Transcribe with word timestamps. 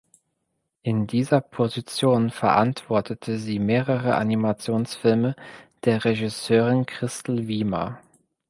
In 0.81 1.05
dieser 1.05 1.41
Position 1.41 2.31
verantwortete 2.31 3.37
sie 3.37 3.59
mehrere 3.59 4.15
Animationsfilme 4.15 5.35
der 5.83 6.05
Regisseurin 6.05 6.87
Christl 6.87 7.45
Wiemer. 7.47 8.01